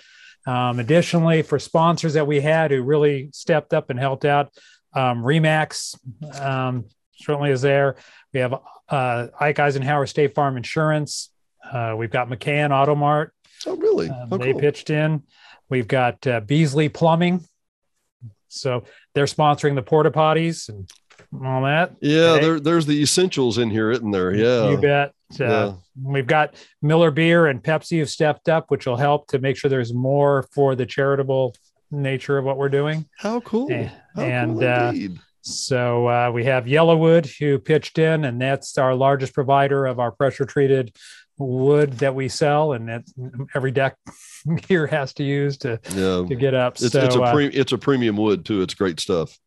Um, 0.48 0.79
additionally, 0.79 1.41
for 1.41 1.60
sponsors 1.60 2.13
that 2.13 2.25
we 2.25 2.39
had 2.39 2.72
who 2.72 2.82
really 2.82 3.29
stepped 3.34 3.74
up 3.74 3.89
and 3.89 4.00
helped 4.00 4.24
out, 4.25 4.51
um, 4.98 5.24
Remax 5.24 5.98
um, 6.39 6.86
certainly 7.16 7.51
is 7.51 7.62
there. 7.62 7.96
We 8.34 8.39
have 8.39 8.56
uh, 8.89 9.27
Ike 9.39 9.60
Eisenhower 9.60 10.06
State 10.08 10.34
Farm 10.36 10.58
Insurance. 10.58 11.30
Uh, 11.63 11.96
we've 11.98 12.12
got 12.12 12.30
McCann 12.30 12.70
Automart. 12.70 13.30
Oh, 13.66 13.75
really? 13.75 14.10
Um, 14.10 14.30
oh, 14.32 14.38
they 14.38 14.51
cool. 14.51 14.62
pitched 14.62 14.89
in. 14.89 15.24
We've 15.70 15.88
got 15.88 16.25
uh, 16.25 16.39
Beasley 16.42 16.89
Plumbing. 16.89 17.44
So 18.48 18.84
they're 19.13 19.25
sponsoring 19.25 19.75
the 19.75 19.82
porta 19.82 20.10
potties 20.12 20.70
and 20.70 20.89
all 21.46 21.63
that. 21.63 21.96
yeah, 22.01 22.32
Okay. 22.34 22.46
there, 22.46 22.60
there's 22.60 22.86
the 22.86 23.01
essentials 23.01 23.58
in 23.58 23.70
here, 23.70 23.92
isn't 23.92 24.12
there? 24.12 24.34
Yeah. 24.34 24.70
You 24.70 24.77
bet. 24.77 25.10
Uh, 25.10 25.44
Yeah. 25.44 25.74
We've 26.01 26.27
got 26.27 26.54
Miller 26.82 27.12
Beer 27.12 27.48
and 27.48 27.62
Pepsi 27.62 28.00
have 28.00 28.10
stepped 28.10 28.48
up, 28.48 28.70
which 28.72 28.86
will 28.86 28.96
help 28.96 29.27
to 29.27 29.39
make 29.39 29.58
sure 29.58 29.68
there's 29.70 29.94
more 29.94 30.48
for 30.54 30.75
the 30.75 30.86
charitable 30.86 31.54
nature 31.91 32.38
of 32.38 32.46
what 32.46 32.58
we're 32.58 32.70
doing. 32.70 33.06
How 33.17 33.39
cool. 33.41 33.72
Eh, 33.72 33.89
How 34.15 34.22
and, 34.22 34.60
cool 34.60 34.67
uh. 34.67 34.94
So 35.41 36.08
uh, 36.10 36.32
we 36.34 36.44
have 36.44 36.65
YellaWood 36.65 37.38
who 37.39 37.58
pitched 37.58 38.00
in, 38.00 38.25
and 38.25 38.41
that's 38.41 38.77
our 38.77 38.94
largest 38.94 39.34
provider 39.34 39.86
of 39.86 39.98
our 39.98 40.12
pressure 40.12 40.44
treated 40.44 40.94
wood 41.38 41.94
that 42.00 42.13
we 42.13 42.27
sell, 42.27 42.74
and 42.74 42.89
that 42.89 43.03
every 43.56 43.72
deck 43.72 43.96
here 44.67 44.88
has 44.88 45.13
to 45.13 45.24
use 45.24 45.58
to 45.60 45.79
yeah. 45.91 46.25
to 46.27 46.36
get 46.36 46.53
up. 46.53 46.74
It's, 46.74 46.91
so, 46.91 47.00
it's 47.00 47.15
a 47.15 47.22
uh, 47.22 47.32
pre, 47.32 47.48
it's 47.48 47.72
a 47.72 47.77
premium 47.77 48.17
wood 48.17 48.44
too. 48.44 48.62
It's 48.62 48.74
great 48.74 49.00
stuff. 49.00 49.38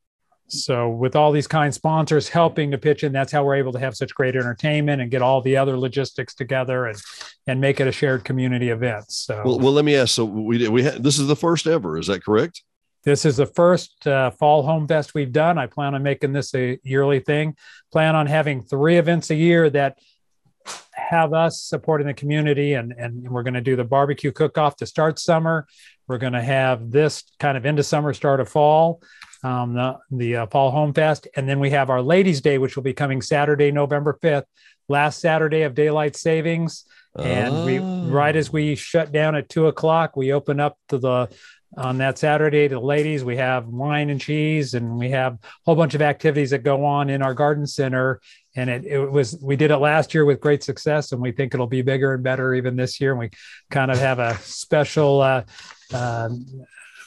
So 0.52 0.88
with 0.88 1.16
all 1.16 1.32
these 1.32 1.46
kind 1.46 1.72
sponsors 1.72 2.28
helping 2.28 2.70
to 2.70 2.78
pitch 2.78 3.04
in, 3.04 3.12
that's 3.12 3.32
how 3.32 3.44
we're 3.44 3.56
able 3.56 3.72
to 3.72 3.78
have 3.78 3.96
such 3.96 4.14
great 4.14 4.36
entertainment 4.36 5.00
and 5.00 5.10
get 5.10 5.22
all 5.22 5.40
the 5.40 5.56
other 5.56 5.78
logistics 5.78 6.34
together 6.34 6.86
and 6.86 7.00
and 7.46 7.60
make 7.60 7.80
it 7.80 7.86
a 7.86 7.92
shared 7.92 8.24
community 8.24 8.70
event. 8.70 9.10
So 9.10 9.42
Well, 9.44 9.58
well, 9.58 9.72
let 9.72 9.84
me 9.84 9.96
ask. 9.96 10.14
So 10.14 10.24
we 10.24 10.68
we 10.68 10.82
had 10.82 11.02
this 11.02 11.18
is 11.18 11.26
the 11.26 11.36
first 11.36 11.66
ever. 11.66 11.98
Is 11.98 12.06
that 12.08 12.24
correct? 12.24 12.62
this 13.04 13.24
is 13.24 13.36
the 13.38 13.46
first 13.46 14.06
uh, 14.06 14.30
fall 14.30 14.62
home 14.62 14.86
fest 14.86 15.14
we've 15.14 15.32
done. 15.32 15.58
I 15.58 15.66
plan 15.66 15.94
on 15.94 16.02
making 16.02 16.32
this 16.32 16.54
a 16.54 16.78
yearly 16.82 17.20
thing. 17.20 17.56
Plan 17.92 18.14
on 18.14 18.26
having 18.26 18.62
three 18.62 18.98
events 18.98 19.30
a 19.30 19.34
year 19.34 19.70
that 19.70 19.98
have 20.92 21.32
us 21.32 21.62
supporting 21.62 22.06
the 22.06 22.14
community, 22.14 22.74
and 22.74 22.92
and 22.92 23.28
we're 23.30 23.42
going 23.42 23.54
to 23.54 23.60
do 23.60 23.76
the 23.76 23.84
barbecue 23.84 24.32
cook 24.32 24.58
off 24.58 24.76
to 24.76 24.86
start 24.86 25.18
summer. 25.18 25.66
We're 26.06 26.18
going 26.18 26.34
to 26.34 26.42
have 26.42 26.90
this 26.90 27.24
kind 27.38 27.56
of 27.56 27.64
into 27.64 27.82
summer, 27.82 28.12
start 28.12 28.40
of 28.40 28.48
fall, 28.48 29.02
um, 29.42 29.74
the 29.74 29.98
the 30.10 30.36
uh, 30.36 30.46
fall 30.46 30.70
home 30.70 30.92
fest, 30.92 31.26
and 31.36 31.48
then 31.48 31.60
we 31.60 31.70
have 31.70 31.90
our 31.90 32.02
Ladies' 32.02 32.40
Day, 32.40 32.58
which 32.58 32.76
will 32.76 32.82
be 32.82 32.92
coming 32.94 33.22
Saturday, 33.22 33.70
November 33.72 34.18
fifth, 34.20 34.46
last 34.88 35.20
Saturday 35.20 35.62
of 35.62 35.74
daylight 35.74 36.16
savings. 36.16 36.84
And 37.18 37.64
we 37.64 37.80
Oh. 37.80 37.98
right 38.02 38.36
as 38.36 38.52
we 38.52 38.76
shut 38.76 39.10
down 39.12 39.34
at 39.34 39.48
two 39.48 39.66
o'clock, 39.66 40.16
we 40.16 40.32
open 40.32 40.60
up 40.60 40.78
to 40.88 40.98
the 40.98 41.28
on 41.76 41.98
that 41.98 42.18
Saturday 42.18 42.68
to 42.68 42.74
the 42.74 42.80
ladies. 42.80 43.24
We 43.24 43.36
have 43.36 43.66
wine 43.66 44.10
and 44.10 44.20
cheese, 44.20 44.74
and 44.74 44.96
we 44.96 45.10
have 45.10 45.34
a 45.34 45.38
whole 45.64 45.76
bunch 45.76 45.94
of 45.94 46.02
activities 46.02 46.50
that 46.50 46.62
go 46.62 46.84
on 46.84 47.10
in 47.10 47.22
our 47.22 47.34
garden 47.34 47.66
center. 47.66 48.20
And 48.56 48.68
it, 48.68 48.84
it 48.84 49.10
was 49.10 49.38
we 49.40 49.56
did 49.56 49.70
it 49.70 49.78
last 49.78 50.12
year 50.14 50.24
with 50.24 50.40
great 50.40 50.62
success, 50.62 51.12
and 51.12 51.20
we 51.20 51.32
think 51.32 51.54
it'll 51.54 51.66
be 51.68 51.82
bigger 51.82 52.14
and 52.14 52.22
better 52.22 52.54
even 52.54 52.76
this 52.76 53.00
year. 53.00 53.12
And 53.12 53.20
we 53.20 53.30
kind 53.70 53.90
of 53.90 53.98
have 53.98 54.18
a 54.18 54.36
special 54.38 55.20
uh, 55.20 55.42
um 55.92 56.44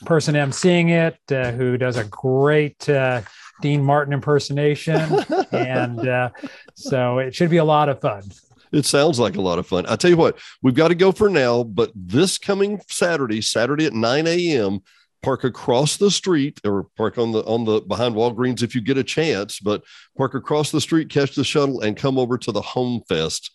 person 0.05 0.35
emceeing 0.35 0.89
it 0.89 1.17
uh, 1.31 1.51
who 1.51 1.77
does 1.77 1.97
a 1.97 2.03
great 2.05 2.88
uh, 2.89 3.21
Dean 3.62 3.83
Martin 3.83 4.13
impersonation, 4.13 5.00
and 5.51 6.07
uh, 6.07 6.29
so 6.75 7.19
it 7.19 7.35
should 7.35 7.50
be 7.50 7.57
a 7.57 7.63
lot 7.63 7.89
of 7.89 8.01
fun. 8.01 8.23
It 8.71 8.85
sounds 8.85 9.19
like 9.19 9.35
a 9.35 9.41
lot 9.41 9.59
of 9.59 9.67
fun. 9.67 9.85
I 9.88 9.95
tell 9.95 10.09
you 10.09 10.17
what, 10.17 10.39
we've 10.63 10.73
got 10.73 10.88
to 10.88 10.95
go 10.95 11.12
for 11.12 11.29
now, 11.29 11.63
but 11.63 11.91
this 11.95 12.39
coming 12.39 12.81
Saturday, 12.89 13.39
Saturday 13.39 13.85
at 13.85 13.93
9 13.93 14.27
a.m., 14.27 14.81
park 15.21 15.43
across 15.45 15.95
the 15.97 16.12
street 16.12 16.59
or 16.65 16.88
park 16.97 17.17
on 17.17 17.31
the 17.31 17.43
on 17.45 17.63
the 17.63 17.79
behind 17.81 18.13
Walgreens 18.13 18.62
if 18.62 18.75
you 18.75 18.81
get 18.81 18.97
a 18.97 19.03
chance, 19.03 19.59
but 19.59 19.83
park 20.17 20.35
across 20.35 20.69
the 20.69 20.81
street, 20.81 21.09
catch 21.09 21.33
the 21.33 21.43
shuttle, 21.43 21.81
and 21.81 21.95
come 21.95 22.19
over 22.19 22.38
to 22.38 22.51
the 22.51 22.62
home 22.62 23.01
fest 23.07 23.51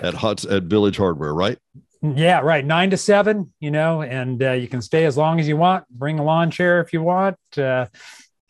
at 0.00 0.14
Hot 0.14 0.44
at 0.44 0.64
Village 0.64 0.96
Hardware, 0.96 1.34
right? 1.34 1.58
Yeah, 2.02 2.40
right. 2.40 2.64
Nine 2.64 2.90
to 2.90 2.96
seven, 2.96 3.52
you 3.60 3.70
know, 3.70 4.02
and 4.02 4.42
uh, 4.42 4.52
you 4.52 4.66
can 4.66 4.82
stay 4.82 5.04
as 5.04 5.16
long 5.16 5.38
as 5.38 5.46
you 5.46 5.56
want. 5.56 5.88
Bring 5.88 6.18
a 6.18 6.24
lawn 6.24 6.50
chair 6.50 6.80
if 6.80 6.92
you 6.92 7.00
want. 7.00 7.36
Uh, 7.56 7.86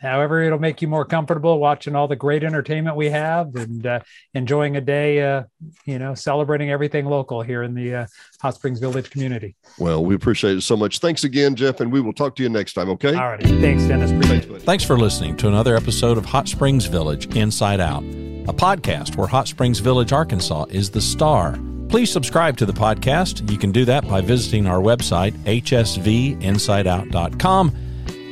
however, 0.00 0.42
it'll 0.42 0.59
make 0.59 0.80
you 0.80 0.88
more 0.88 1.04
comfortable 1.04 1.59
watching 1.59 1.94
all 1.94 2.09
the 2.09 2.16
great 2.16 2.44
entertainment 2.44 2.97
we 2.97 3.11
have 3.11 3.54
and 3.54 3.87
uh, 3.87 4.00
enjoying 4.32 4.76
a 4.76 4.80
day, 4.80 5.21
uh, 5.21 5.42
you 5.85 5.99
know, 5.99 6.14
celebrating 6.14 6.71
everything 6.71 7.04
local 7.04 7.42
here 7.42 7.62
in 7.62 7.75
the 7.75 7.94
uh, 7.94 8.06
Hot 8.40 8.54
Springs 8.54 8.80
Village 8.80 9.11
community. 9.11 9.54
Well, 9.78 10.02
we 10.02 10.14
appreciate 10.14 10.56
it 10.56 10.62
so 10.62 10.76
much. 10.76 11.00
Thanks 11.00 11.25
again, 11.25 11.54
Jeff, 11.54 11.80
and 11.80 11.92
we 11.92 12.00
will 12.00 12.14
talk 12.14 12.35
to 12.37 12.42
you 12.42 12.49
next 12.49 12.73
time, 12.73 12.88
okay? 12.88 13.14
All 13.14 13.28
righty. 13.28 13.61
Thanks, 13.61 13.85
Dennis. 13.85 14.11
Thanks, 14.26 14.64
Thanks 14.64 14.85
for 14.85 14.97
listening 14.99 15.37
to 15.37 15.49
another 15.49 15.76
episode 15.76 16.16
of 16.16 16.25
Hot 16.25 16.49
Springs 16.49 16.87
Village 16.87 17.37
Inside 17.37 17.80
Out. 17.80 18.02
a 18.02 18.52
podcast 18.54 19.14
where 19.16 19.26
Hot 19.28 19.47
Springs 19.47 19.78
Village, 19.78 20.11
Arkansas 20.11 20.64
is 20.71 20.90
the 20.90 21.02
star. 21.02 21.59
Please 21.92 22.11
subscribe 22.11 22.56
to 22.56 22.64
the 22.64 22.72
podcast. 22.72 23.49
You 23.50 23.58
can 23.58 23.70
do 23.70 23.84
that 23.84 24.08
by 24.08 24.22
visiting 24.22 24.66
our 24.66 24.80
website, 24.80 25.32
hsvinsideout.com, 25.44 27.76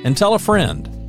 and 0.02 0.16
tell 0.16 0.32
a 0.32 0.38
friend. 0.38 0.99